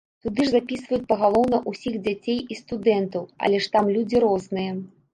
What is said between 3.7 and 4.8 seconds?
там людзі розныя.